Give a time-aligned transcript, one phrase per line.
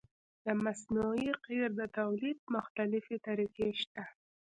[0.45, 4.03] د مصنوعي قیر د تولید مختلفې طریقې شته